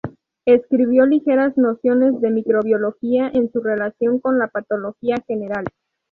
[0.47, 5.65] Escribió "Ligeras nociones de microbiología en su relación con la patología general.